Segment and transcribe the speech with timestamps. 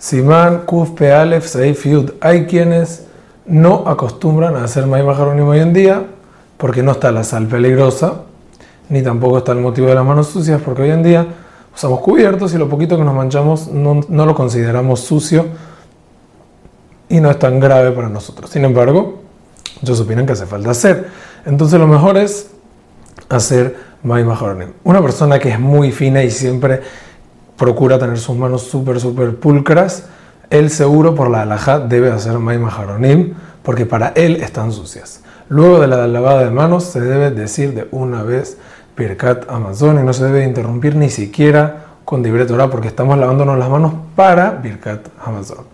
[0.00, 2.12] Simán, Kuf, Pealef, Seif, Yud.
[2.22, 3.04] Hay quienes
[3.44, 6.06] no acostumbran a hacer Maim hoy en día
[6.56, 8.22] porque no está la sal peligrosa,
[8.88, 11.26] ni tampoco está el motivo de las manos sucias, porque hoy en día
[11.74, 15.46] usamos cubiertos y lo poquito que nos manchamos no, no lo consideramos sucio
[17.08, 18.50] y no es tan grave para nosotros.
[18.50, 19.20] Sin embargo,
[19.82, 21.08] ellos opinan que hace falta hacer.
[21.44, 22.50] Entonces lo mejor es
[23.28, 24.30] hacer Maim.
[24.84, 26.80] Una persona que es muy fina y siempre
[27.60, 30.06] procura tener sus manos súper, súper pulcras,
[30.48, 35.22] él seguro por la alajá debe hacer Maim Maharonim, porque para él están sucias.
[35.50, 38.56] Luego de la lavada de manos se debe decir de una vez
[38.96, 43.58] Birkat Amazon y no se debe interrumpir ni siquiera con Dibre Torah porque estamos lavándonos
[43.58, 45.66] las manos para Birkat Amazon.